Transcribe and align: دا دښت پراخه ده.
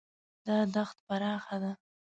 دا 0.45 0.57
دښت 0.75 0.97
پراخه 1.07 1.57
ده. 1.63 1.71